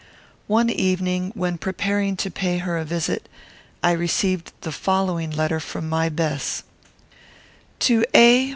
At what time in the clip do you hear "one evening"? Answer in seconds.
0.47-1.31